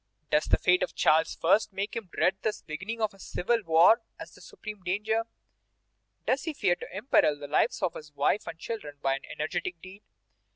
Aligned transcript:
Does 0.31 0.45
the 0.45 0.57
fate 0.57 0.81
of 0.81 0.95
Charles 0.95 1.37
I. 1.43 1.59
make 1.71 1.95
him 1.95 2.09
dread 2.11 2.37
the 2.41 2.59
beginning 2.65 3.01
of 3.01 3.13
civil 3.21 3.61
war 3.63 4.01
as 4.19 4.33
the 4.33 4.41
supreme 4.41 4.81
danger? 4.81 5.27
Does 6.25 6.45
he 6.45 6.53
fear 6.53 6.75
to 6.77 6.87
imperil 6.97 7.37
the 7.37 7.47
lives 7.47 7.83
of 7.83 7.93
his 7.93 8.11
wife 8.15 8.47
and 8.47 8.57
children 8.57 8.97
by 9.03 9.17
an 9.17 9.25
energetic 9.29 9.79
deed? 9.79 10.01